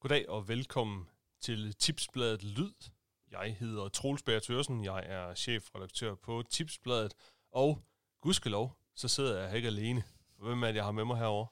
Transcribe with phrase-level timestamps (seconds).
[0.00, 1.08] Goddag og velkommen
[1.40, 2.90] til Tipsbladet Lyd.
[3.30, 7.14] Jeg hedder Troels Bager Thørsen, jeg er chefredaktør på Tipsbladet,
[7.52, 7.82] og
[8.20, 10.02] gudskelov, så sidder jeg her ikke alene.
[10.38, 11.46] Hvem er det, jeg har med mig herover?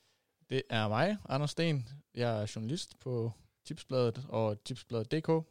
[0.50, 1.88] Det er mig, Anders Sten.
[2.14, 3.32] Jeg er journalist på
[3.64, 5.46] Tipsbladet og Tipsbladet.dk.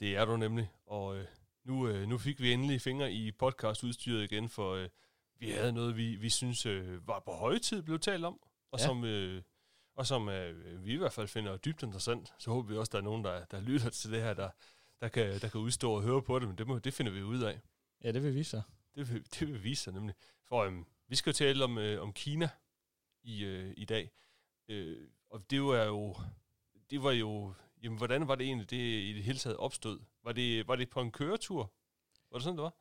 [0.00, 1.26] Det er du nemlig, og øh,
[1.64, 4.88] nu, øh, nu fik vi endelig fingre i podcastudstyret igen, for øh,
[5.38, 8.40] vi havde noget, vi, vi synes øh, var på høje tid blev talt om,
[8.72, 8.84] og ja.
[8.84, 9.42] som, øh,
[10.00, 12.32] og som øh, vi i hvert fald finder dybt interessant.
[12.38, 14.50] Så håber vi også, at der er nogen, der, der lytter til det her, der,
[15.00, 17.22] der, kan, der kan udstå og høre på det, men det, må, det finder vi
[17.22, 17.60] ud af.
[18.04, 18.62] Ja, det vil vise sig.
[18.94, 20.14] Det vil, det vil vise sig nemlig.
[20.48, 20.72] For øh,
[21.08, 22.48] vi skal jo tale om, øh, om Kina
[23.22, 24.10] i, øh, i dag,
[24.68, 26.16] øh, og det var jo,
[26.90, 30.00] det var jo, jamen hvordan var det egentlig, det i det hele taget opstod?
[30.24, 31.72] Var det, var det på en køretur?
[32.30, 32.74] Var det sådan, det var?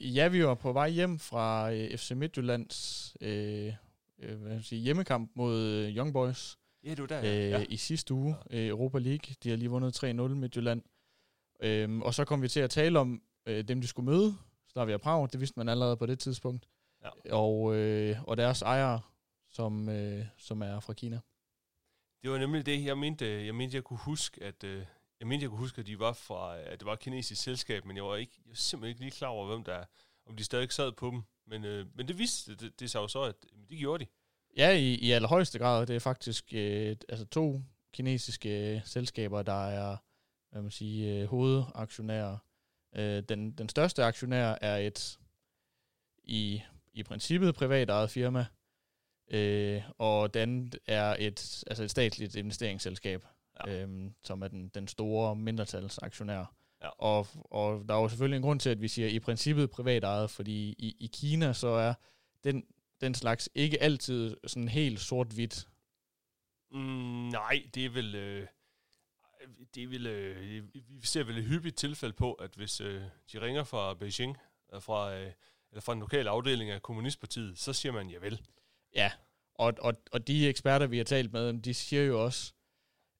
[0.00, 3.72] Ja, vi var på vej hjem fra øh, FC Midtjyllands øh,
[4.18, 6.58] øh, hvad sige, hjemmekamp mod øh, Young Boys.
[6.84, 7.44] Ja, det var der, ja.
[7.44, 7.64] øh, ja.
[7.68, 9.34] i sidste uge, øh, Europa League.
[9.42, 10.82] De har lige vundet 3-0 Midtjylland.
[11.60, 14.34] Øhm, og så kom vi til at tale om øh, dem, de skulle møde.
[14.68, 16.68] Slavia Prag, det vidste man allerede på det tidspunkt.
[17.04, 17.36] Ja.
[17.36, 19.00] Og, øh, og deres ejere,
[19.50, 21.20] som, øh, som er fra Kina.
[22.22, 24.84] Det var nemlig det, jeg mente, jeg mente, jeg kunne huske, at, øh,
[25.20, 27.84] jeg mente, jeg kunne huske, at de var fra, at det var et kinesisk selskab,
[27.84, 29.84] men jeg var, ikke, jeg var simpelthen ikke lige klar over, hvem der,
[30.26, 31.22] om de stadig sad på dem.
[31.46, 33.34] Men, øh, men det viste, det, det sagde jo så, at
[33.70, 34.10] det gjorde de.
[34.56, 35.86] Ja, i, i allerhøjeste grad.
[35.86, 39.96] Det er faktisk øh, altså to kinesiske øh, selskaber, der er
[40.50, 42.38] hvad man sige, øh, hovedaktionærer.
[42.96, 45.18] Øh, den, den største aktionær er et
[46.24, 48.46] i, i princippet privat ejet firma,
[49.30, 53.24] øh, og den er et, altså et statsligt investeringsselskab,
[53.66, 53.82] Ja.
[53.82, 56.54] øhm, som er den, den store mindretalsaktionær.
[56.82, 56.88] Ja.
[56.88, 60.04] Og, og der er jo selvfølgelig en grund til, at vi siger i princippet privat
[60.04, 61.94] ejet, fordi i, i Kina så er
[62.44, 62.64] den,
[63.00, 65.68] den slags ikke altid sådan helt sort-hvidt.
[66.70, 68.14] Mm, nej, det er vel...
[68.14, 68.46] Øh,
[69.74, 73.40] det er vel, øh, vi ser vel et hyppigt tilfælde på, at hvis øh, de
[73.40, 74.36] ringer fra Beijing,
[74.74, 75.32] øh, fra, øh,
[75.70, 78.40] eller fra en lokal afdeling af Kommunistpartiet, så siger man ja vel.
[78.94, 79.12] Ja,
[79.54, 82.52] og, og, og de eksperter, vi har talt med, de siger jo også,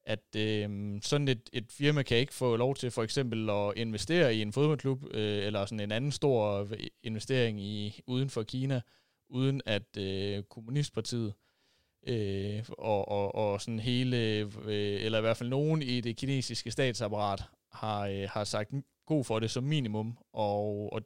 [0.03, 4.35] at øh, sådan et, et firma kan ikke få lov til for eksempel at investere
[4.35, 6.69] i en fodboldklub, øh, eller sådan en anden stor
[7.03, 8.81] investering i uden for Kina,
[9.29, 11.35] uden at øh, Kommunistpartiet
[12.07, 14.17] øh, og, og, og sådan hele,
[14.65, 17.43] øh, eller i hvert fald nogen i det kinesiske statsapparat,
[17.73, 18.71] har, øh, har sagt
[19.07, 21.03] god for det som minimum, og, og,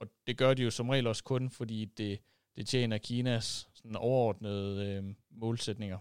[0.00, 2.20] og det gør de jo som regel også kun, fordi det,
[2.56, 5.98] det tjener Kinas sådan overordnede øh, målsætninger.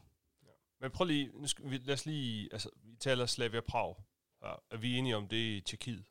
[0.82, 3.96] Men prøv lige, nu skal vi, lad os lige, altså, vi taler Slavia Prag.
[4.44, 6.04] Ja, er vi enige om det i Tjekkiet?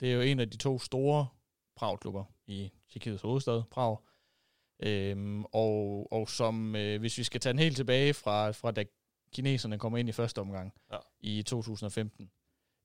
[0.00, 1.26] Det er jo en af de to store
[1.76, 3.96] Prag-klubber i Tjekkiets hovedstad, Prag.
[4.82, 8.84] Øhm, og, og som, øh, hvis vi skal tage den helt tilbage fra, fra da
[9.32, 10.96] kineserne kom ind i første omgang Ja.
[11.20, 12.30] i 2015,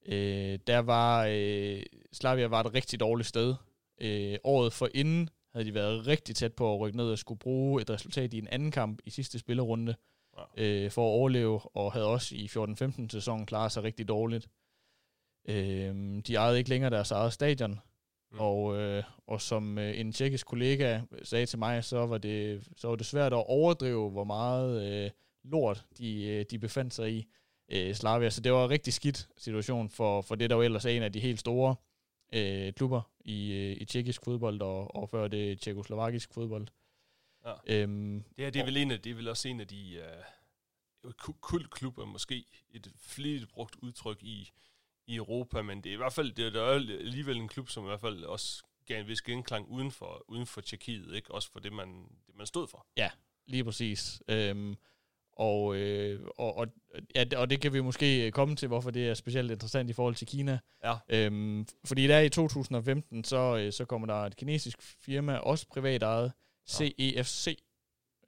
[0.05, 1.83] øh, der var øh,
[2.13, 3.55] Slavia var et rigtig dårligt sted.
[4.01, 7.39] Øh, året for inden havde de været rigtig tæt på at rykke ned og skulle
[7.39, 9.95] bruge et resultat i en anden kamp i sidste spillerunde
[10.57, 10.63] Ja.
[10.63, 14.47] øh, for at overleve, og havde også i 14-15 sæsonen klaret sig rigtig dårligt.
[15.49, 17.79] Øh, de ejede ikke længere deres eget stadion,
[18.35, 18.41] Mm.
[18.41, 22.87] og, øh, og som øh, en tjekkisk kollega sagde til mig, så var det, så
[22.87, 25.11] var det svært at overdrive, hvor meget øh,
[25.43, 27.25] lort de, øh, de befandt sig i
[27.69, 28.29] øh, Slavia.
[28.29, 31.03] Så det var en rigtig skidt situation for, for det, der jo ellers er en
[31.03, 31.75] af de helt store
[32.33, 36.67] øh, klubber i, øh, i tjekkisk fodbold, og, og før det tjekkoslovakisk fodbold.
[37.45, 37.53] Ja.
[37.67, 40.01] Øhm, Det her, det er vel, en af, det er vel også en af de
[41.03, 44.51] uh, kultklubber, måske et flittigt brugt udtryk i,
[45.07, 47.69] i Europa, men det er i hvert fald, det er, der er alligevel en klub,
[47.69, 51.33] som i hvert fald også gav en vis genklang uden for, uden for Tjekkiet, ikke?
[51.33, 51.87] Også for det, man,
[52.27, 52.87] det, man stod for.
[53.47, 54.21] Lige præcis.
[54.27, 54.75] Øhm,
[55.37, 56.67] og, øh, og, og,
[57.15, 59.93] ja, det- og det kan vi måske komme til, hvorfor det er specielt interessant i
[59.93, 60.59] forhold til Kina.
[60.83, 60.95] Ja.
[61.09, 66.03] Øhm, fordi der i 2015, så, øh, så kommer der et kinesisk firma, også privat
[66.03, 66.33] ejet,
[66.67, 67.57] CEFC,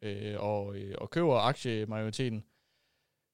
[0.01, 2.45] øh, og, øh, og køber aktiemajoriteten.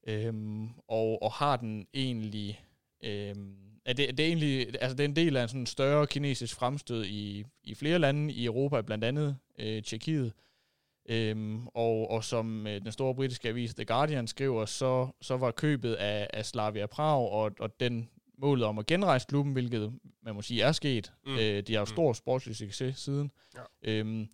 [0.08, 2.64] Øhm, og, og har den egentlig...
[3.04, 3.56] Øhm,
[3.86, 6.56] er det, det er egentlig, altså det er en del af en sådan større kinesisk
[6.56, 10.34] fremstød i, i flere lande i Europa, blandt andet øh, Tjekkiet.
[11.10, 15.52] Øhm, og, og som øh, den store britiske avis The Guardian skriver, så, så var
[15.52, 20.36] købet af, af Slavia Prag og, og den målet om at genrejse klubben, hvilket man
[20.36, 21.14] må sige er sket.
[21.26, 21.32] Mm.
[21.32, 21.38] Mm.
[21.38, 23.32] Øh, de har jo stor sportslig succes siden.
[23.56, 23.62] Ja.
[23.82, 24.28] Øhm,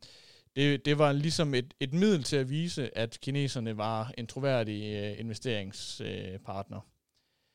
[0.56, 4.94] det, det var ligesom et, et middel til at vise, at kineserne var en troværdig
[4.94, 6.77] øh, investeringspartner.
[6.77, 6.83] Øh,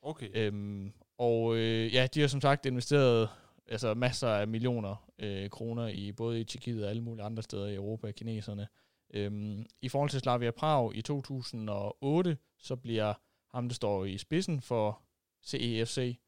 [0.06, 0.28] Okay.
[0.34, 3.28] Øhm, og øh, ja, de har som sagt investeret
[3.68, 7.66] altså masser af millioner øh, kroner i både i Tjekkiet og alle mulige andre steder
[7.66, 8.68] i Europa, kineserne.
[9.14, 13.14] Øhm, I forhold til Slavia Prag i 2008, så bliver
[13.54, 15.02] ham der står i spidsen for
[15.44, 16.18] CEFC.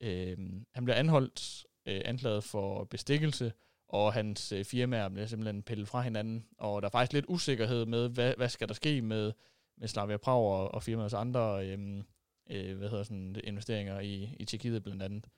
[0.00, 0.36] Øh,
[0.74, 3.52] han bliver anholdt, øh, anklaget for bestikkelse,
[3.88, 6.46] og hans øh, firmaer bliver simpelthen pillet fra hinanden.
[6.58, 9.32] Og der er faktisk lidt usikkerhed med, hvad, hvad skal der ske med,
[9.76, 12.02] med Slavia Prag og, og firmaets andre øh,
[12.50, 15.28] øh, hvad hedder sådan, investeringer i, i Tjekkiet blandt andet.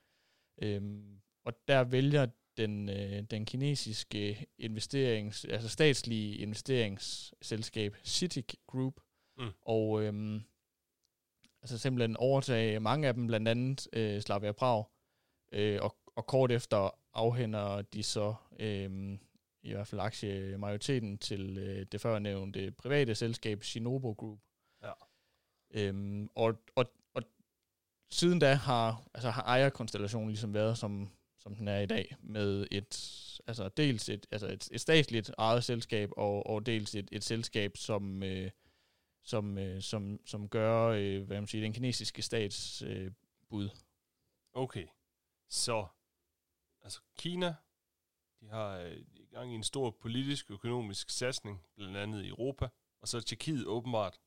[0.63, 0.83] Øh,
[1.45, 9.01] og der vælger den, øh, den kinesiske investerings, altså statslige investeringsselskab Citic Group,
[9.39, 9.51] mm.
[9.63, 10.41] og øh,
[11.63, 14.85] altså simpelthen overtage mange af dem, blandt andet øh, Slavia Prag,
[15.53, 19.19] øh, og, og kort efter afhænder de så øh,
[19.63, 24.39] i hvert fald aktiemajoriteten til øh, det førnævnte private selskab Shinobu Group.
[25.71, 27.23] Øhm, og, og, og
[28.11, 32.67] siden da har, altså har ejerkonstellationen ligesom været, som, som den er i dag, med
[32.71, 37.25] et, altså dels et, altså et, et statsligt eget selskab, og, og dels et, et
[37.25, 38.51] selskab, som, øh,
[39.23, 43.11] som, øh, som, som gør, øh, hvad man siger, den kinesiske stats øh,
[43.49, 43.69] bud.
[44.53, 44.87] Okay,
[45.49, 45.87] så
[46.83, 47.55] altså Kina,
[48.41, 52.69] de har øh, i gang i en stor politisk økonomisk satsning, blandt andet i Europa,
[53.01, 54.21] og så Tjekkiet åbenbart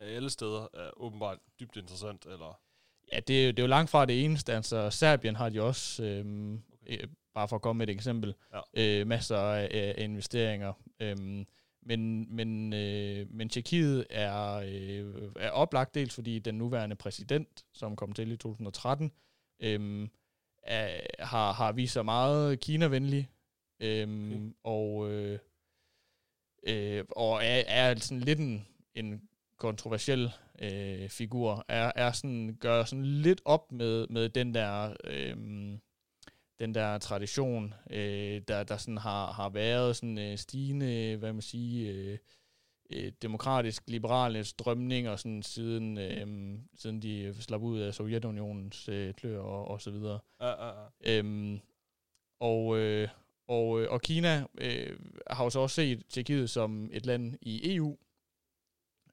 [0.00, 2.60] alle steder er åbenbart dybt interessant, eller?
[3.12, 4.52] Ja, det, er, det er jo langt fra det eneste.
[4.52, 7.02] Altså, Serbien har de også, øhm, okay.
[7.02, 8.60] øh, bare for at komme med et eksempel, ja.
[9.00, 10.72] øh, masser af, af investeringer.
[11.00, 11.46] Øhm,
[11.82, 17.96] men, men, øh, men Tjekkiet er, øh, er oplagt dels, fordi den nuværende præsident, som
[17.96, 19.12] kom til i 2013,
[19.60, 20.08] øh,
[20.62, 23.30] er, har, har vist sig meget Kina-venlig,
[23.80, 24.52] øh, okay.
[24.64, 25.38] og, øh,
[26.66, 29.22] øh, og er, er sådan lidt en, en
[29.56, 34.94] kontroversiel øh, figur, er, er sådan, gør sådan lidt op med, med den der...
[35.04, 35.36] Øh,
[36.60, 41.42] den der tradition, øh, der, der sådan har, har været sådan øh, stigende, hvad man
[41.42, 42.18] siger, øh,
[42.90, 49.40] øh, demokratisk liberale strømninger sådan siden, øh, siden de slap ud af Sovjetunionens øh, klør
[49.40, 50.18] og, og så videre.
[50.40, 51.12] Uh, uh, uh.
[51.12, 51.60] Øhm,
[52.40, 53.08] og, øh,
[53.48, 54.98] og, øh, og Kina øh,
[55.30, 57.96] har jo så også set Tjekkiet som et land i EU,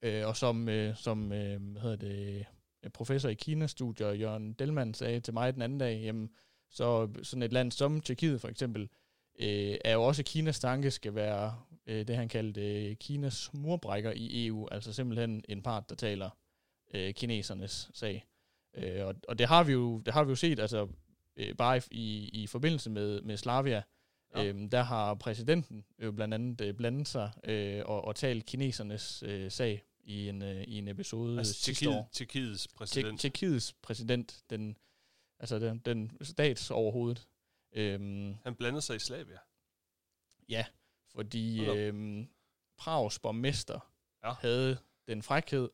[0.03, 2.45] øh, og som, øh, som øh, hvad hedder det,
[2.93, 6.29] professor i Kina-studier, Jørgen Delman, sagde til mig den anden dag, jamen,
[6.69, 8.89] så sådan et land som Tjekkiet for eksempel,
[9.39, 11.55] øh, er jo også Kinas tanke skal være
[11.87, 16.29] øh, det, han kaldte øh, Kinas murbrækker i EU, altså simpelthen en part, der taler
[16.93, 18.25] øh, kinesernes sag.
[18.77, 20.87] Øh, og, og det har vi jo det har vi jo set, altså
[21.37, 23.83] øh, bare i, i forbindelse med, med Slavia,
[24.35, 24.45] ja.
[24.45, 29.23] øh, der har præsidenten jo blandt andet øh, blandet sig øh, og, og talt kinesernes
[29.27, 32.09] øh, sag i en, øh, i en episode altså, sidste år.
[32.11, 33.19] Tjekkiets præsident.
[33.19, 34.77] Tjekkiets præsident, den
[35.43, 37.27] Altså den, den stats overhovedet.
[37.71, 39.39] Øhm, Han blandede sig i Slavia?
[40.49, 40.65] Ja,
[41.11, 42.29] fordi øhm,
[42.77, 43.79] Prags borgmester
[44.23, 44.33] ja.
[44.33, 44.77] havde
[45.07, 45.69] den frækhed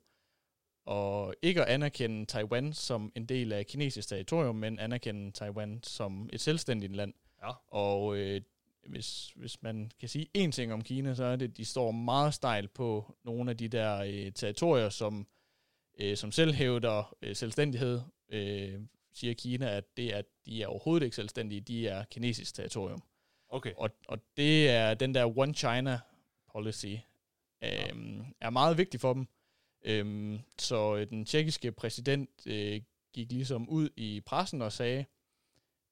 [0.86, 6.30] og ikke at anerkende Taiwan som en del af kinesisk territorium, men anerkende Taiwan som
[6.34, 7.14] et selvstændigt land.
[7.42, 7.52] Ja.
[7.68, 8.42] Og øh,
[8.88, 11.92] hvis, hvis man kan sige én ting om Kina, så er det, at de står
[11.92, 15.28] meget stejlt på nogle af de der øh, territorier, som,
[16.00, 18.81] øh, som selv hævder øh, selvstændighed, øh,
[19.14, 23.04] siger Kina, at det at de er overhovedet ikke selvstændige, de er kinesisk territorium.
[23.50, 23.74] Okay.
[23.78, 26.00] Og, og det er den der One China
[26.52, 26.96] policy,
[27.64, 29.28] øhm, er meget vigtig for dem.
[29.86, 32.81] Øhm, så den tjekkiske præsident øh,
[33.14, 35.06] gik ligesom ud i pressen og sagde,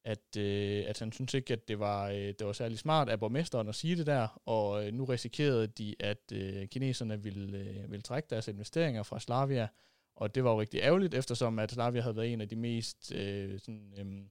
[0.08, 3.20] at, øh, at han synes ikke, at det var, øh, det var særlig smart af
[3.20, 7.92] borgmesteren at sige det der, og øh, nu risikerede de, at øh, kineserne ville, øh,
[7.92, 9.68] ville trække deres investeringer fra Slavia,
[10.16, 13.12] og det var jo rigtig ærgerligt, eftersom at Slavia havde været en af de mest
[13.16, 14.30] øh, sådan, øhm,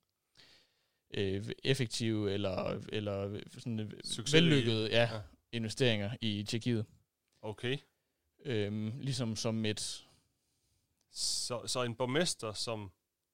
[1.14, 3.92] øh, effektive eller, eller sådan, øh,
[4.33, 5.21] vellykkede ja, ja.
[5.52, 6.87] investeringer i Tjekkiet.
[7.42, 7.78] Okay.
[8.45, 10.04] Øhm, ligesom som et...
[11.12, 12.90] Så, så en borgmester, som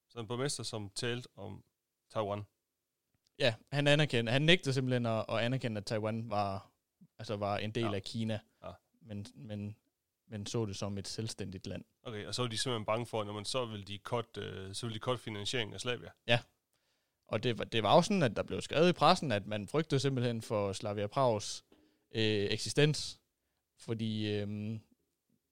[0.08, 1.64] så en borgmester, som talte om
[2.12, 2.42] Taiwan.
[3.38, 6.70] Ja, han anerkendte, han nægtede simpelthen at, at anerkende, at Taiwan var,
[7.18, 7.94] altså var en del ja.
[7.94, 8.40] af Kina.
[8.64, 8.70] Ja.
[9.02, 9.76] Men, men
[10.32, 11.84] men så det som et selvstændigt land.
[12.02, 14.36] Okay, og så var de simpelthen bange for, at når man så ville de cut,
[14.38, 16.10] øh, så ville de cut finansieringen af Slavia.
[16.26, 16.40] Ja,
[17.26, 19.68] og det var, det var også sådan, at der blev skrevet i pressen, at man
[19.68, 21.64] frygtede simpelthen for Slavia Prags
[22.14, 23.20] øh, eksistens,
[23.78, 24.78] fordi øh,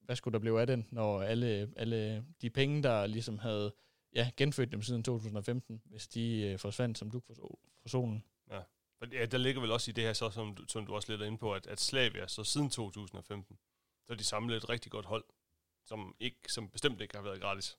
[0.01, 3.73] hvad skulle der blive af den, når alle, alle de penge, der ligesom havde
[4.15, 8.23] ja, genfødt dem siden 2015, hvis de øh, forsvandt som duk for, solen.
[8.51, 8.61] Ja.
[9.11, 11.25] ja, der ligger vel også i det her, så, som, som du også lidt er
[11.25, 13.57] inde på, at, at Slavia så siden 2015
[14.07, 15.23] så de samlet et rigtig godt hold,
[15.85, 17.77] som, ikke, som bestemt ikke har været gratis.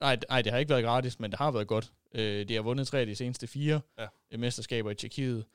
[0.00, 1.92] Nej, nej, det har ikke været gratis, men det har været godt.
[2.14, 4.06] Øh, de har vundet tre af de seneste fire ja.
[4.30, 5.46] Øh, mesterskaber i Tjekkiet,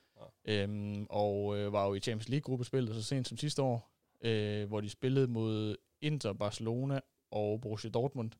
[0.48, 0.64] ja.
[0.64, 3.92] øhm, og øh, var jo i Champions League-gruppespillet så sent som sidste år,
[4.22, 7.00] øh, hvor de spillede mod Inter, Barcelona
[7.32, 8.32] og Borussia Dortmund.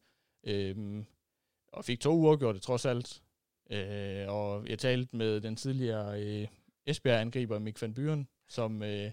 [0.44, 1.06] øhm,
[1.76, 3.22] og fik to uafgjorte trods alt.
[3.72, 6.48] Øh, og jeg talte med den tidligere øh,
[6.86, 9.12] Esbjerg-angriber Mik van Buren, som, øh,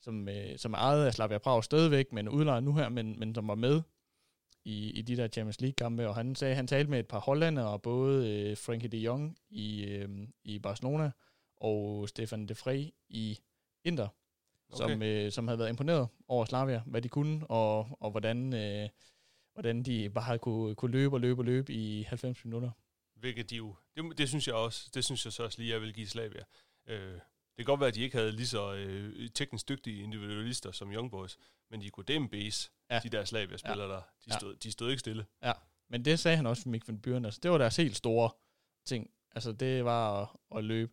[0.00, 3.34] som, øh, som er ejet af Slavia Prag stadigvæk, men udlejet nu her, men, men
[3.34, 3.82] som var med
[4.64, 7.78] i, i de der Champions League-kampe, og han sagde, han talte med et par hollandere,
[7.78, 10.08] både øh, Frankie de Jong i, øh,
[10.44, 11.10] i Barcelona,
[11.56, 13.38] og Stefan de Frey i
[13.84, 14.08] Inter,
[14.72, 14.92] okay.
[14.92, 18.88] som, øh, som havde været imponeret over Slavia, hvad de kunne, og, og hvordan, øh,
[19.54, 22.70] hvordan de bare kunne, kunne løbe og løbe og løbe i 90 minutter.
[23.14, 25.80] Hvilket de jo, det, det synes jeg også, det synes jeg så også lige, jeg
[25.80, 26.42] vil give Slavia.
[26.86, 27.12] Øh,
[27.56, 30.92] det kan godt være, at de ikke havde lige så øh, teknisk dygtige individualister som
[30.92, 31.38] Young Boys,
[31.70, 33.00] men de kunne dem base, ja.
[33.02, 33.94] de der Slavia-spillere ja.
[33.94, 34.02] der.
[34.24, 34.58] De stod, ja.
[34.62, 35.26] de stod ikke stille.
[35.42, 35.52] Ja,
[35.88, 37.24] men det sagde han også for Mick van Buren.
[37.24, 38.30] Altså, det var deres helt store
[38.84, 39.10] ting.
[39.30, 40.92] Altså, det var at, at løbe.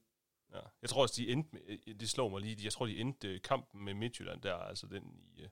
[0.54, 0.60] Ja.
[0.82, 3.42] Jeg tror også, de endte med, det slår mig lige, jeg tror, de endte øh,
[3.42, 5.04] kampen med Midtjylland der, altså den
[5.36, 5.50] i, øh,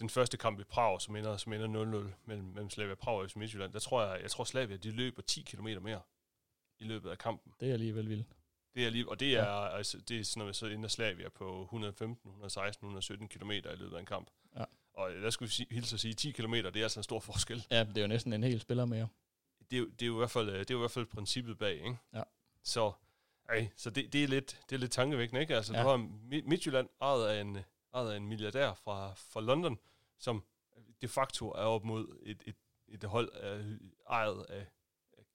[0.00, 3.30] den første kamp i Prag, som ender, som ender 0-0 mellem, mellem Slavia Prag og
[3.36, 6.00] Midtjylland, der tror jeg, jeg tror Slavia, de løber 10 km mere
[6.78, 7.52] i løbet af kampen.
[7.60, 8.26] Det er alligevel vildt.
[8.74, 9.76] Det er lige, og det er, ja.
[9.76, 13.94] altså, det er sådan noget, så ender Slavia på 115, 116, 117 km i løbet
[13.96, 14.30] af en kamp.
[14.56, 14.64] Ja.
[14.94, 17.66] Og der skulle vi hilse at sige, 10 km, det er altså en stor forskel.
[17.70, 19.08] Ja, det er jo næsten en hel spiller mere.
[19.70, 21.58] Det er, det er, jo, i hvert fald, det er jo i hvert fald princippet
[21.58, 21.96] bag, ikke?
[22.14, 22.22] Ja.
[22.62, 22.92] Så,
[23.48, 25.56] ej, så det, det, er lidt, det er lidt tankevækkende, ikke?
[25.56, 25.82] Altså, ja.
[25.82, 25.96] du har
[26.48, 27.58] Midtjylland ejet af en,
[27.94, 29.78] ejet af en milliardær fra, fra London,
[30.18, 30.44] som
[31.02, 32.56] de facto er op mod et, et,
[32.88, 33.64] et hold af,
[34.10, 34.66] ejet af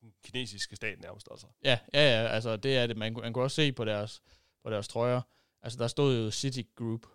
[0.02, 1.48] den kinesiske stat nærmest altså.
[1.64, 2.98] Ja, ja, ja, altså det er det.
[2.98, 4.22] Man, man kunne også se på deres,
[4.64, 5.22] på deres trøjer.
[5.62, 7.06] Altså der stod jo City Group,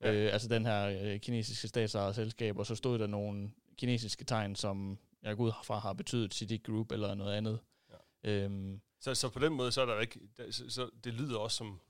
[0.00, 0.12] ja.
[0.12, 4.56] øh, altså den her øh, kinesiske statsejede selskab, og så stod der nogle kinesiske tegn,
[4.56, 7.60] som jeg går ud fra har betydet City Group eller noget andet.
[8.24, 8.30] Ja.
[8.30, 11.56] Øhm, så, så på den måde, så er der ikke, så, så det lyder også
[11.56, 11.80] som,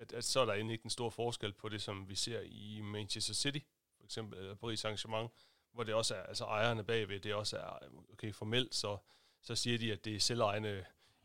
[0.00, 2.40] at, at så er der egentlig ikke en stor forskel på det, som vi ser
[2.40, 3.58] i Manchester City,
[3.96, 5.28] for eksempel, eller Paris Saint-Germain,
[5.72, 7.78] hvor det også er, altså ejerne bagved, det også er,
[8.12, 8.98] okay, formelt, så
[9.46, 10.84] så siger de, at det er selvejende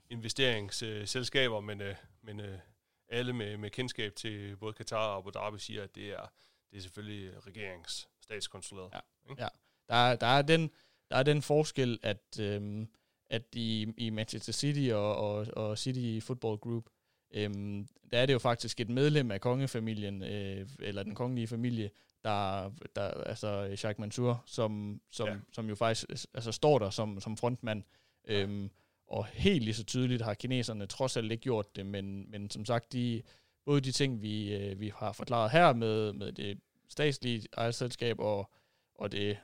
[0.09, 2.59] investeringsselskaber, men, øh, men øh,
[3.07, 6.25] alle med, med kendskab til både Katar og Abu Dhabi siger, at det er,
[6.71, 8.93] det er selvfølgelig regerings statskontrolleret.
[8.93, 9.47] Ja, ja.
[9.87, 10.71] Der, er, der, er den,
[11.09, 12.87] der er den forskel, at, øhm,
[13.25, 16.89] at i, i Manchester City og, og, og City Football Group,
[17.33, 21.89] øhm, der er det jo faktisk et medlem af kongefamilien, øh, eller den kongelige familie,
[22.23, 25.35] der, der altså Sheikh Mansour, som, som, ja.
[25.53, 27.83] som jo faktisk altså, står der som, som frontmand
[28.27, 28.69] Øhm,
[29.07, 32.65] og helt lige så tydeligt har kineserne trods alt ikke gjort det, men, men som
[32.65, 33.21] sagt, de,
[33.65, 36.59] både de ting, vi, øh, vi har forklaret her med, med det
[36.89, 38.51] statslige ejerselskab og,
[38.95, 39.37] og det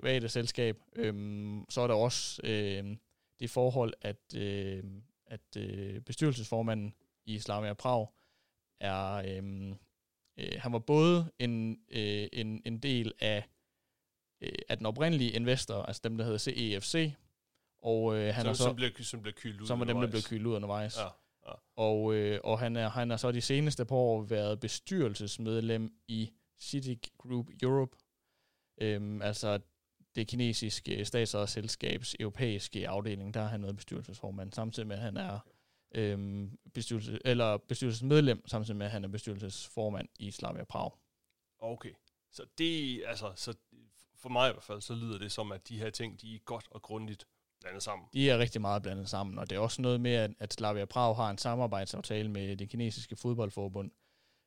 [0.00, 2.96] private selskab, øhm, så er der også øh,
[3.40, 4.84] det forhold, at, øh,
[5.26, 6.94] at øh, bestyrelsesformanden
[7.26, 8.06] i Islamia Prag
[8.80, 9.74] er, øh,
[10.38, 13.48] øh, han var både en, øh, en, en del af,
[14.40, 17.12] øh, af den oprindelige investor, altså dem, der hedder CEFC,
[17.82, 20.00] og øh, han som, er så, som, bliver, som bliver kylet ud Som er dem,
[20.00, 20.98] der bliver kylet ud undervejs.
[20.98, 21.08] Ja,
[21.48, 21.52] ja.
[21.76, 26.30] Og, øh, og han, er, han har så de seneste par år været bestyrelsesmedlem i
[26.60, 27.96] City Group Europe,
[28.80, 29.60] øhm, altså
[30.14, 35.16] det kinesiske statsejet selskabs europæiske afdeling, der har han været bestyrelsesformand, samtidig med, at han
[35.16, 35.38] er
[35.94, 40.90] øhm, bestyrelse, eller bestyrelsesmedlem, samtidig med, at han er bestyrelsesformand i Slavia Prag.
[41.58, 41.92] Okay,
[42.30, 43.54] så det, altså, så
[44.16, 46.38] for mig i hvert fald, så lyder det som, at de her ting, de er
[46.38, 47.26] godt og grundigt
[47.60, 48.08] blandet sammen.
[48.12, 50.84] De er rigtig meget blandet sammen, og det er også noget med, at, at Slavia
[50.84, 53.90] Prag har en samarbejdsaftale med det kinesiske fodboldforbund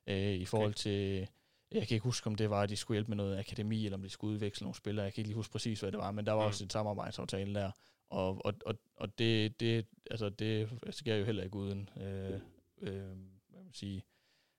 [0.06, 0.78] øh, i forhold okay.
[0.78, 1.28] til,
[1.70, 3.96] jeg kan ikke huske, om det var, at de skulle hjælpe med noget akademi, eller
[3.96, 5.04] om de skulle udveksle nogle spillere.
[5.04, 6.46] Jeg kan ikke lige huske præcis, hvad det var, men der var mm.
[6.46, 7.70] også en samarbejdsaftale der.
[8.10, 12.40] Og, og, og, og det, det, altså det sker jo heller ikke uden, øh,
[12.78, 13.16] øh,
[13.48, 14.04] hvad man sige,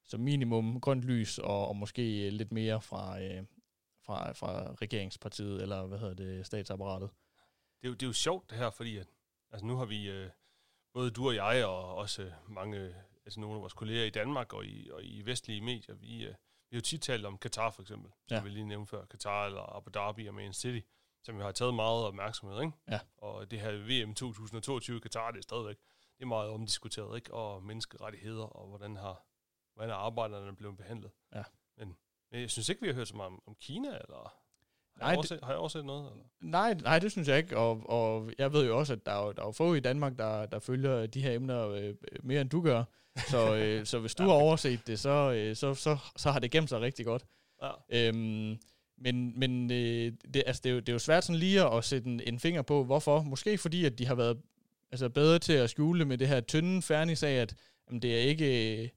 [0.04, 3.44] som minimum grønt lys, og, og måske lidt mere fra, øh,
[4.06, 7.10] fra, fra regeringspartiet, eller hvad hedder det, statsapparatet.
[7.82, 9.08] Det, er jo, det er jo sjovt det her, fordi at,
[9.52, 10.30] altså nu har vi, øh,
[10.94, 14.66] både du og jeg, og også mange, altså nogle af vores kolleger i Danmark og
[14.66, 16.34] i, og i vestlige medier, vi, øh,
[16.70, 18.36] vi har jo tit talt om Katar for eksempel, ja.
[18.36, 20.88] som vi lige nævnte før, Katar eller Abu Dhabi og Man City,
[21.26, 22.74] som vi har taget meget opmærksomhed, ikke?
[22.92, 23.00] Ja.
[23.18, 25.76] Og det her VM 2022 Katar, det er stadigvæk,
[26.18, 27.34] det er meget omdiskuteret, ikke?
[27.34, 29.26] Og menneskerettigheder, og hvordan har,
[29.74, 31.12] hvordan er arbejderne blevet behandlet.
[31.36, 31.44] Ja.
[31.78, 31.98] Men,
[32.32, 34.18] men jeg synes ikke, vi har hørt så meget om, om Kina, eller
[34.96, 36.12] har, nej, jeg overset, har jeg overset noget?
[36.12, 36.24] Eller?
[36.42, 37.58] Nej, nej, det synes jeg ikke.
[37.58, 40.46] Og, og jeg ved jo også, at der er, der er få i Danmark, der,
[40.46, 42.84] der følger de her emner øh, mere, end du gør.
[43.28, 46.40] Så, øh, så hvis du ja, har overset det, så, øh, så, så, så har
[46.40, 47.26] det gemt sig rigtig godt.
[47.62, 47.72] Ja.
[47.90, 48.60] Øhm,
[48.98, 51.84] men men øh, det, altså, det, er jo, det er jo svært sådan lige at
[51.84, 53.22] sætte en, en finger på, hvorfor.
[53.22, 54.38] Måske fordi, at de har været
[54.92, 57.56] altså, bedre til at skjule med det her tynde færnis af, at
[57.88, 58.90] jamen, det er ikke øh,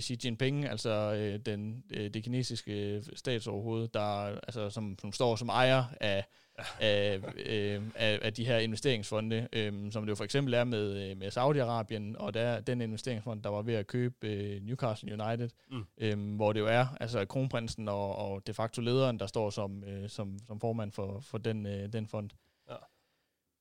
[0.00, 5.48] Xi Jinping, altså øh, den, øh, det kinesiske statsoverhoved, der, altså, som, som står som
[5.48, 6.24] ejer af,
[6.80, 11.10] af, øh, af, af de her investeringsfonde, øh, som det jo for eksempel er med,
[11.10, 15.48] øh, med Saudi-Arabien, og der den investeringsfond, der var ved at købe øh, Newcastle United,
[15.70, 15.84] mm.
[15.98, 19.84] øh, hvor det jo er altså kronprinsen og, og de facto lederen, der står som,
[19.84, 22.30] øh, som, som formand for, for den, øh, den fond.
[22.70, 22.76] Ja.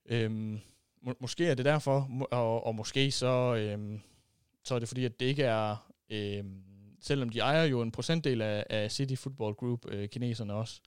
[0.05, 0.31] Øh,
[1.01, 3.99] må, måske er det derfor, og, og måske så, øh,
[4.63, 6.43] så er det fordi, at det ikke er, øh,
[7.01, 10.81] selvom de ejer jo en procentdel af, af City Football Group, øh, kineserne også,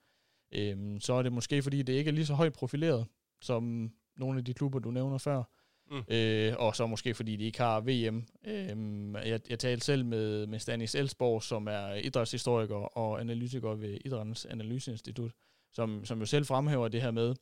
[0.52, 3.06] øh, så er det måske fordi, det ikke er lige så højt profileret,
[3.40, 5.42] som nogle af de klubber, du nævner før.
[5.90, 6.02] Mm.
[6.08, 8.24] Øh, og så måske fordi de ikke har VM.
[8.46, 13.98] Øh, jeg, jeg talte selv med, med Stanis Elsborg, som er idrætshistoriker og analytiker ved
[14.04, 15.32] Idrættens Analyseinstitut,
[15.72, 17.34] som, som jo selv fremhæver det her med,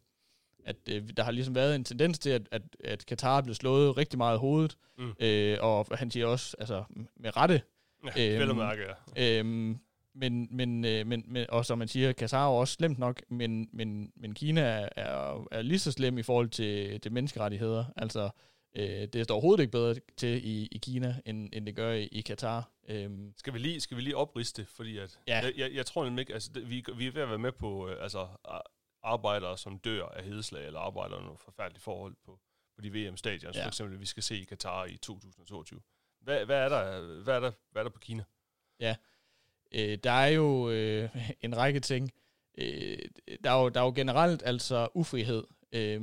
[0.68, 3.56] at øh, der har ligesom været en tendens til, at, at, at Katar er blevet
[3.56, 5.12] slået rigtig meget i hovedet, mm.
[5.20, 6.84] øh, og han siger også, altså
[7.16, 7.62] med rette.
[8.16, 8.82] Ja, øhm, vel mærke,
[9.16, 9.38] ja.
[9.38, 9.78] Øhm,
[10.14, 13.68] men, men, øh, men, men, og som man siger, Katar er også slemt nok, men,
[13.72, 17.84] men, men Kina er, er, er lige så slem i forhold til, til menneskerettigheder.
[17.96, 18.30] Altså,
[18.76, 22.06] øh, det står overhovedet ikke bedre til i, i Kina, end, end det gør i,
[22.06, 22.70] i Katar.
[22.88, 23.32] Øhm.
[23.36, 25.40] Skal, vi lige, skal vi lige opriste, fordi at, ja.
[25.44, 27.52] jeg, jeg, jeg tror nemlig ikke, altså, det, vi, vi er ved at være med
[27.52, 28.26] på, øh, altså,
[29.02, 32.38] arbejdere, som dør af hedeslag, eller arbejder under forfærdelige forhold på,
[32.76, 33.62] på de VM-stadion, ja.
[33.62, 35.80] for eksempel vi skal se i Katar i 2022.
[36.20, 38.24] Hvad, hvad, er der, hvad, er der, hvad er der på Kina?
[38.80, 38.96] Ja,
[39.72, 42.10] øh, der er jo øh, en række ting.
[42.58, 42.98] Øh,
[43.44, 45.44] der, er jo, der er jo generelt altså ufrihed.
[45.72, 46.00] Øh,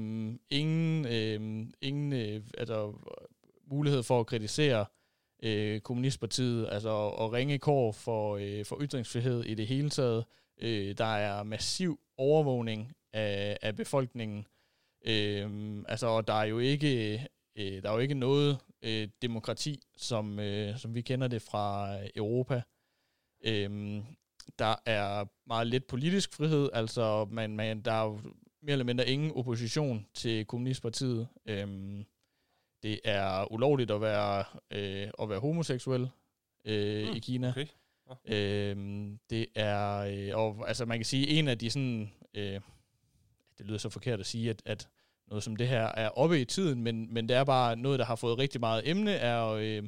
[0.50, 2.94] ingen øh, ingen øh, altså,
[3.68, 4.86] mulighed for at kritisere
[5.44, 10.26] øh, kommunistpartiet, altså og ringe kår for, øh, for ytringsfrihed i det hele taget.
[10.62, 14.48] Øh, der er massiv overvågning af, af befolkningen.
[15.06, 17.14] Øh, altså, og der er jo ikke,
[17.56, 21.98] øh, der er jo ikke noget øh, demokrati, som, øh, som vi kender det fra
[22.16, 22.62] Europa.
[23.46, 24.02] Øh,
[24.60, 28.20] der er meget lidt politisk frihed, altså man, man, der er jo
[28.62, 31.28] mere eller mindre ingen opposition til kommunistpartiet.
[31.46, 31.68] Øh,
[32.84, 36.10] det er ulovligt at være, øh, at være homoseksuel
[36.66, 37.50] øh, mm, i Kina.
[37.50, 37.68] Okay.
[38.26, 42.60] Øhm, det er, øh, og altså man kan sige, en af de sådan, øh,
[43.58, 44.88] det lyder så forkert at sige, at, at
[45.28, 48.06] noget som det her er oppe i tiden, men, men det er bare noget, der
[48.06, 49.84] har fået rigtig meget emne, er øh,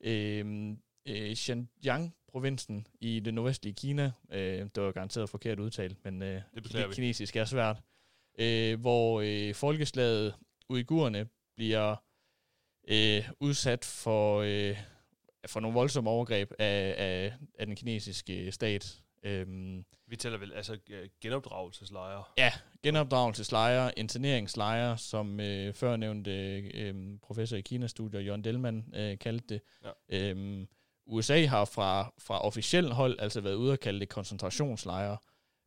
[0.00, 4.12] øh, øh, Xinjiang-provinsen i det nordvestlige Kina.
[4.32, 7.76] Øh, det var garanteret forkert udtalt, men øh, det, det kinesisk er svært.
[8.38, 10.34] Øh, hvor øh, folkeslaget
[10.68, 11.96] uigurerne bliver
[12.88, 14.40] øh, udsat for...
[14.40, 14.78] Øh,
[15.46, 19.02] for nogle voldsomme overgreb af, af, af den kinesiske stat.
[19.22, 20.78] Øhm, Vi taler vel altså
[21.20, 22.24] genopdragelseslejre?
[22.38, 22.52] Ja,
[22.82, 29.60] genopdragelseslejre, interneringslejre, som øh, før nævnte øh, professor i Kina-studier, Jørgen Delman, øh, kaldte det.
[30.10, 30.30] Ja.
[30.30, 30.68] Øhm,
[31.06, 35.16] USA har fra, fra officielt hold altså været ude og kalde det koncentrationslejre.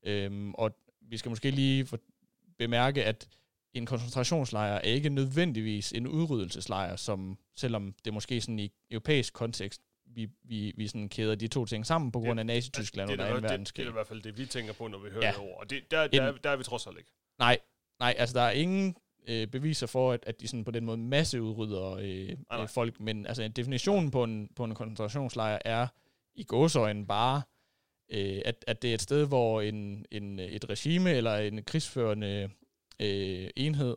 [0.04, 2.00] Øhm, og vi skal måske lige for,
[2.58, 3.28] bemærke, at
[3.76, 9.82] en koncentrationslejr er ikke nødvendigvis en udryddelseslejr, som selvom det måske sådan i europæisk kontekst,
[10.06, 13.34] vi, vi, vi sådan kæder de to ting sammen på grund af Nazi-Tyskland under 2.
[13.34, 13.86] verdenskrig.
[13.86, 15.32] Det, det er i hvert fald det, vi tænker på, når vi hører ja.
[15.32, 15.60] det ord.
[15.60, 17.12] Og det, der, der, en, der er vi trods alt ikke.
[17.40, 17.58] Nej,
[18.00, 18.96] nej, altså der er ingen
[19.28, 22.62] øh, beviser for, at, at de sådan på den måde masseudrydder øh, nej, nej.
[22.62, 25.88] Øh, folk, men altså definitionen på en, på en koncentrationslejr er
[26.36, 27.42] i gåsøjne bare,
[28.12, 32.50] øh, at, at det er et sted, hvor en, en, et regime eller en krigsførende
[33.00, 33.96] øh, enhed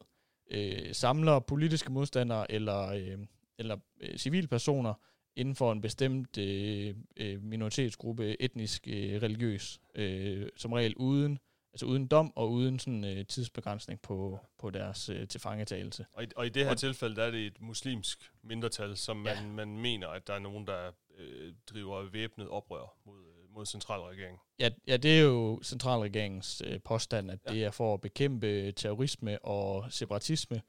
[0.50, 3.18] øh, samler politiske modstandere eller, øh,
[3.58, 4.94] eller øh, civilpersoner
[5.36, 11.38] inden for en bestemt øh, øh, minoritetsgruppe, etnisk, øh, religiøs, øh, som regel uden
[11.72, 16.06] altså uden dom og uden sådan øh, tidsbegrænsning på, på deres øh, tilfangetagelse.
[16.12, 19.16] Og i, og i det her og, tilfælde, der er det et muslimsk mindretal, som
[19.16, 19.46] man, ja.
[19.46, 24.40] man mener, at der er nogen, der øh, driver væbnet oprør mod mod centralregeringen.
[24.58, 27.52] Ja, ja, det er jo centralregeringens øh, påstand, at ja.
[27.52, 30.62] det er for at bekæmpe terrorisme og separatisme.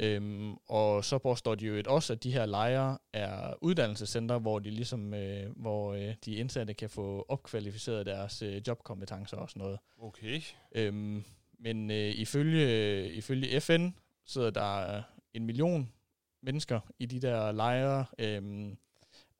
[0.00, 4.58] Øhm, og så påstår de jo et også, at de her lejre er uddannelsescentre, hvor
[4.58, 9.62] de ligesom, øh, hvor øh, de indsatte kan få opkvalificeret deres øh, jobkompetencer og sådan
[9.62, 9.78] noget.
[9.98, 10.40] Okay.
[10.74, 11.24] Øhm,
[11.58, 13.88] men øh, ifølge, ifølge FN
[14.26, 15.02] sidder der
[15.34, 15.92] en million
[16.42, 18.06] mennesker i de der lejre.
[18.18, 18.78] Øhm,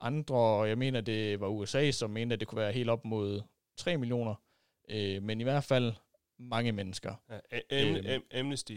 [0.01, 3.43] andre, jeg mener, det var USA, som mente, at det kunne være helt op mod
[3.77, 4.35] 3 millioner.
[4.91, 5.93] Øh, men i hvert fald
[6.39, 7.15] mange mennesker.
[7.31, 8.73] Ja, am, am, Amnesty,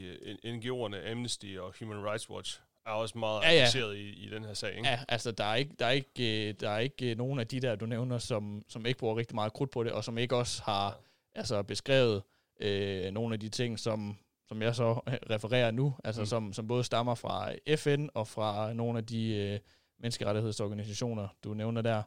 [0.46, 3.54] NGO'erne Amnesty og Human Rights Watch er også meget ja, ja.
[3.54, 4.90] engageret i, i den her sag, ikke?
[4.90, 7.48] Ja, altså der er ikke, der er ikke, øh, der er ikke øh, nogen af
[7.48, 10.18] de der, du nævner, som, som ikke bruger rigtig meget krudt på det, og som
[10.18, 10.88] ikke også har
[11.36, 11.40] ja.
[11.40, 12.24] altså, beskrevet
[12.60, 14.94] øh, nogle af de ting, som, som jeg så
[15.30, 16.26] refererer nu, altså mm.
[16.26, 19.60] som, som både stammer fra FN og fra nogle af de øh,
[20.02, 22.04] menneskerettighedsorganisationer, du nævner der.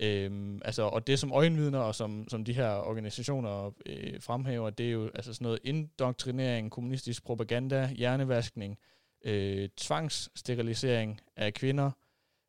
[0.00, 0.24] Ja.
[0.24, 4.86] Øhm, altså, og det som øjenvidner, og som, som de her organisationer øh, fremhæver, det
[4.86, 8.78] er jo altså sådan noget indoktrinering, kommunistisk propaganda, hjernevaskning,
[9.24, 11.90] øh, tvangssterilisering af kvinder,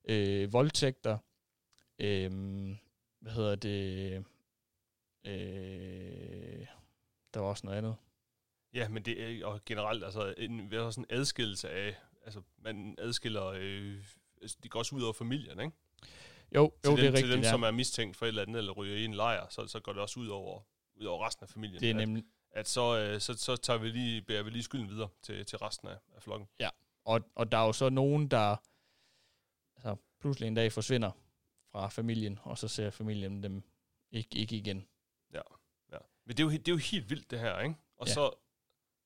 [0.09, 1.17] øh, voldtægter,
[1.99, 2.31] øh,
[3.21, 4.25] hvad hedder det,
[5.25, 6.65] øh,
[7.33, 7.95] der var også noget andet.
[8.73, 11.95] Ja, men det er og generelt altså en, sådan en adskillelse af,
[12.25, 14.03] altså man adskiller, øh,
[14.63, 15.75] det går også ud over familien, ikke?
[16.55, 17.49] Jo, jo til det dem, er rigtigt, Til dem, ja.
[17.49, 19.93] som er mistænkt for et eller andet, eller ryger i en lejr, så, så går
[19.93, 20.61] det også ud over,
[20.95, 21.81] ud over resten af familien.
[21.81, 22.23] Det er nemlig...
[22.51, 25.45] At, at så, øh, så, så tager vi lige, bærer vi lige skylden videre til,
[25.45, 26.47] til resten af, af flokken.
[26.59, 26.69] Ja,
[27.05, 28.55] og, og der er jo så nogen, der
[29.75, 31.11] altså, pludselig en dag forsvinder
[31.71, 33.63] fra familien, og så ser familien dem
[34.11, 34.87] ikke, ikke igen.
[35.33, 35.41] Ja,
[35.91, 35.97] ja.
[36.25, 37.75] Men det er, jo, det er jo helt vildt det her, ikke?
[37.97, 38.13] Og ja.
[38.13, 38.31] så,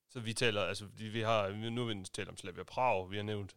[0.08, 3.16] så vi taler, altså vi, vi har, nu har vi talt om Slavia Prag, vi
[3.16, 3.56] har nævnt,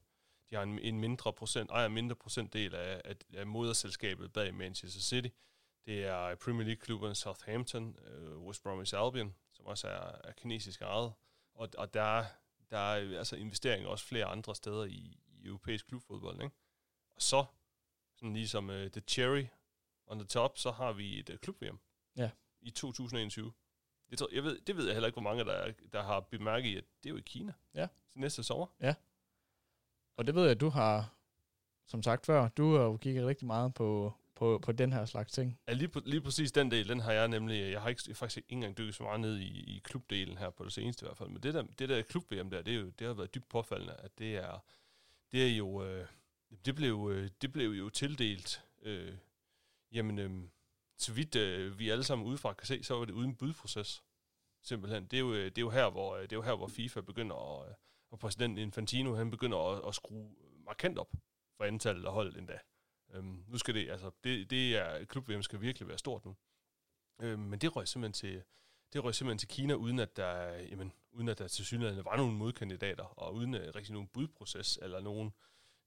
[0.54, 4.54] de har en, en mindre procent, ejer en mindre procentdel af, af, af moderselskabet bag
[4.54, 5.28] Manchester City.
[5.86, 11.14] Det er Premier League-klubben Southampton, uh, West Bromwich Albion, som også er, er kinesisk ejet.
[11.54, 12.26] Og, og der, er,
[12.70, 16.42] der er altså investeringer også flere andre steder i, i europæisk klubfodbold.
[16.44, 16.56] Ikke?
[17.16, 17.46] Og så,
[18.16, 19.46] sådan ligesom uh, The Cherry
[20.08, 21.80] on the top, så har vi et uh, klub-VM
[22.18, 22.30] ja.
[22.62, 23.54] i 2021.
[24.10, 26.78] Det, tror, jeg ved, det ved jeg heller ikke, hvor mange der, der har bemærket
[26.78, 27.54] at det er jo i Kina.
[27.74, 27.88] Ja.
[28.12, 28.68] Til næste sommer.
[28.82, 28.96] Ja.
[30.18, 31.16] Og det ved jeg, at du har,
[31.88, 35.32] som sagt før, du har jo kigget rigtig meget på, på, på den her slags
[35.32, 35.60] ting.
[35.68, 38.16] Ja, lige, på, lige præcis den del, den har jeg nemlig, jeg har ikke, jeg
[38.18, 41.08] faktisk ikke engang dykket så meget ned i, i klubdelen her på det seneste i
[41.08, 43.36] hvert fald, men det der, det der klub der, det, er jo, det har været
[43.36, 44.64] dybt påfaldende, at det er,
[45.32, 46.08] det er jo, øh,
[46.66, 49.14] det blev, øh, det blev jo tildelt, øh,
[49.92, 50.32] jamen, øh,
[50.98, 54.04] så vidt øh, vi alle sammen udefra kan se, så var det uden budproces.
[54.64, 55.06] Simpelthen.
[55.06, 56.68] Det er jo, øh, det er jo her, hvor, øh, det er jo her, hvor
[56.68, 57.76] FIFA begynder at, øh,
[58.14, 61.12] og præsident Infantino, han begynder at, at skrue markant op
[61.58, 62.60] for antallet af hold endda.
[63.14, 66.36] Øhm, nu skal det, altså, det, det er, klub skal virkelig være stort nu.
[67.22, 68.44] Øhm, men det røg simpelthen til,
[68.94, 72.18] det røg simpelthen til Kina, uden at der, jamen, uden at der til synligheden var
[72.18, 75.34] nogen modkandidater, og uden uh, rigtig nogen budproces, eller nogen,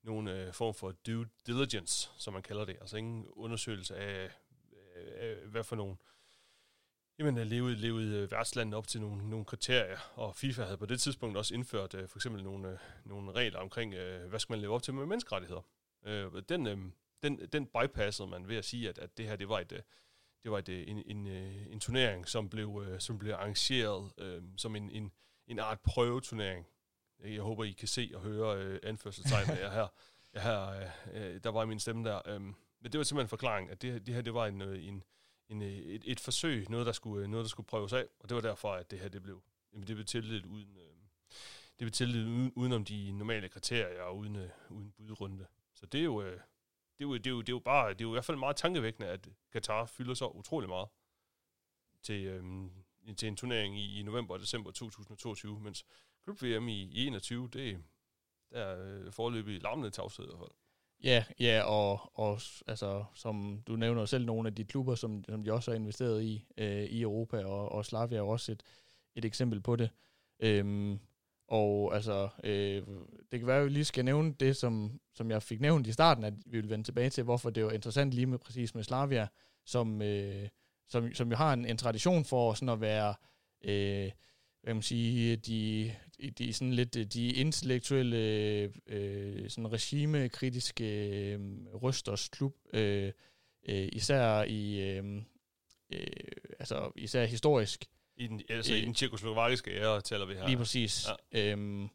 [0.02, 2.76] nogen uh, form for due diligence, som man kalder det.
[2.80, 4.30] Altså ingen undersøgelse af,
[4.94, 5.98] af, af hvad for nogen
[7.18, 10.86] Jamen, øh, levede, levede øh, værtslandet op til nogle, nogle kriterier, og FIFA havde på
[10.86, 14.52] det tidspunkt også indført øh, for eksempel nogle, øh, nogle regler omkring, øh, hvad skal
[14.52, 15.62] man leve op til med menneskerettigheder.
[16.04, 16.78] Øh, den, øh,
[17.22, 19.80] den, den bypassede man ved at sige, at, at det her det var et, øh,
[20.42, 24.76] det var et, en, en, en turnering, som blev, øh, som blev arrangeret øh, som
[24.76, 25.12] en, en,
[25.46, 26.66] en art prøveturnering.
[27.24, 29.88] Jeg håber, I kan se og høre øh, anførselstegn, jeg her,
[30.32, 32.22] jeg her øh, der var min stemme der.
[32.26, 35.02] Øh, men det var simpelthen en forklaring, at det, det her det var en, en
[35.48, 38.28] en, øh, et, et forsøg, noget der, skulle, øh, noget, der skulle prøves af, og
[38.28, 40.96] det var derfor, at det her det blev, jamen, det blev tildelt uden, øh,
[41.78, 45.46] det blev tildelt uden, om de normale kriterier og uden, øh, uden budrunde.
[45.74, 46.40] Så det er jo, øh,
[46.98, 48.24] det er jo, det er jo, det er jo bare, det er jo i hvert
[48.24, 50.88] fald meget tankevækkende, at Qatar fylder så utrolig meget
[52.02, 52.70] til, øhm,
[53.16, 55.86] til en turnering i, i november og december 2022, mens
[56.24, 57.84] Klub VM i, i 21, det,
[58.50, 60.50] der er øh, forløbig larmende tavshed i hvert fald.
[61.04, 65.44] Ja, ja, og, og altså, som du nævner selv, nogle af de klubber, som, som
[65.44, 68.62] de også har investeret i øh, i Europa, og, og Slavia er også et,
[69.14, 69.90] et eksempel på det.
[70.40, 70.98] Øhm,
[71.48, 72.82] og altså, øh,
[73.32, 75.92] det kan være, at vi lige skal nævne det, som, som jeg fik nævnt i
[75.92, 78.82] starten, at vi vil vende tilbage til, hvorfor det var interessant lige med præcis med
[78.82, 79.28] Slavia,
[79.64, 80.48] som, øh,
[80.88, 83.14] som, som jo har en, en tradition for sådan at være,
[83.64, 84.10] øh,
[84.66, 85.94] hvad kan man sige, de,
[86.38, 88.18] de sådan lidt de intellektuelle,
[88.86, 91.40] øh, sådan regimekritiske øh,
[91.74, 93.12] røsters klub, øh,
[93.68, 95.04] øh, især i, øh,
[95.92, 96.06] øh,
[96.58, 97.84] altså især historisk.
[98.16, 100.46] I den, altså øh, i den tjekoslovakiske ære taler vi her.
[100.46, 101.06] Lige præcis.
[101.32, 101.52] Ja.
[101.52, 101.88] Øhm,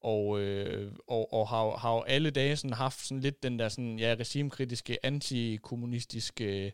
[0.00, 3.98] og, øh, og, og har, har alle dage sådan haft sådan lidt den der sådan,
[3.98, 6.72] ja, regimekritiske, antikommunistiske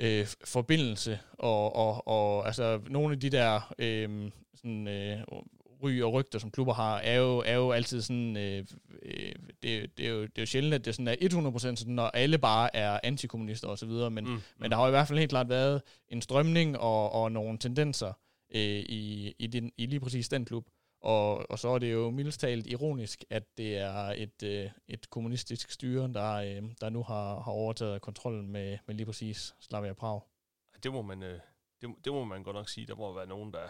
[0.00, 5.18] øh, forbindelse, og, og, og altså nogle af de der øh, sådan, øh,
[5.82, 8.64] ry og rygter, som klubber har, er jo, er jo altid sådan, øh,
[9.02, 9.32] øh,
[9.62, 12.06] det, det, er jo, det er jo sjældent, at det sådan er 100% sådan, når
[12.06, 14.40] alle bare er antikommunister og så videre, men, mm, mm.
[14.58, 18.12] men der har i hvert fald helt klart været en strømning og, og nogle tendenser
[18.54, 20.66] øh, i, i, den, i lige præcis den klub.
[21.00, 25.10] Og, og så er det jo mildest talt ironisk, at det er et, øh, et
[25.10, 29.92] kommunistisk styre, der, øh, der nu har, har overtaget kontrollen med, med lige præcis Slavia
[29.92, 30.20] Prag.
[30.82, 31.40] Det må man, øh,
[31.80, 32.86] det, det må man godt nok sige.
[32.86, 33.68] Der må være nogen, der,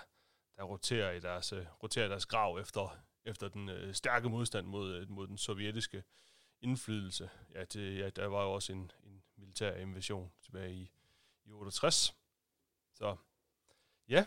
[0.57, 4.95] der roterer i deres, øh, roterer deres grav efter, efter den øh, stærke modstand mod,
[4.95, 6.03] øh, mod den sovjetiske
[6.61, 7.31] indflydelse.
[7.55, 10.91] Ja, det, ja, der var jo også en, en militær invasion tilbage i,
[11.45, 12.17] i 68.
[12.95, 13.17] Så
[14.09, 14.25] ja,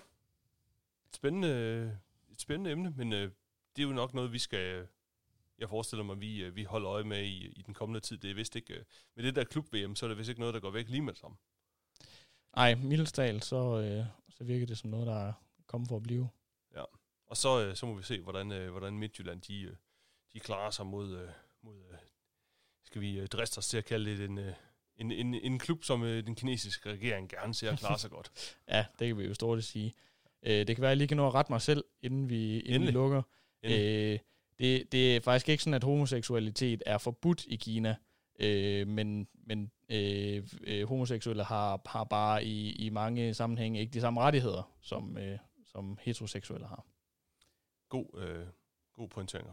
[1.11, 1.91] spændende, øh,
[2.33, 3.31] et spændende emne, men øh,
[3.75, 4.87] det er jo nok noget, vi skal,
[5.57, 8.17] jeg forestiller mig, vi, vi holder øje med i, i den kommende tid.
[8.17, 10.59] Det er vist ikke, med det der klub-VM, så er det vist ikke noget, der
[10.59, 11.37] går væk lige med det samme.
[12.55, 15.33] Nej, Mildesdal, så, øh, så virker det som noget, der er
[15.67, 16.29] kommet for at blive.
[16.75, 16.83] Ja,
[17.27, 19.75] og så, øh, så må vi se, hvordan, øh, hvordan Midtjylland de, øh,
[20.33, 21.29] de klarer sig mod, øh,
[21.61, 21.97] mod øh,
[22.83, 24.53] skal vi øh, driste os til at kalde det en, øh,
[24.95, 28.31] en, en, en klub, som øh, den kinesiske regering gerne ser at klare sig godt.
[28.69, 29.93] ja, det kan vi jo stort sige.
[30.43, 32.59] Øh, det kan være, at jeg lige kan nå at rette mig selv, inden vi,
[32.59, 33.21] inden vi lukker.
[33.63, 34.19] Øh,
[34.59, 37.95] det, det er faktisk ikke sådan, at homoseksualitet er forbudt i Kina,
[38.39, 44.01] øh, men, men øh, øh, homoseksuelle har, har bare i, i mange sammenhænge ikke de
[44.01, 46.85] samme rettigheder, som, øh, som heteroseksuelle har.
[47.89, 48.45] God, øh,
[48.93, 49.47] god pointering